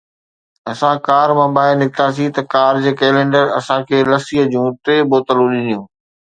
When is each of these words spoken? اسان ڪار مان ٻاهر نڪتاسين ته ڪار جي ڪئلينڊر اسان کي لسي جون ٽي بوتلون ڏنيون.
اسان 0.71 0.95
ڪار 1.07 1.27
مان 1.37 1.49
ٻاهر 1.55 1.73
نڪتاسين 1.81 2.29
ته 2.35 2.41
ڪار 2.55 2.73
جي 2.87 2.91
ڪئلينڊر 3.03 3.45
اسان 3.59 3.79
کي 3.87 3.97
لسي 4.11 4.39
جون 4.57 4.67
ٽي 4.83 4.95
بوتلون 5.11 5.49
ڏنيون. 5.57 5.83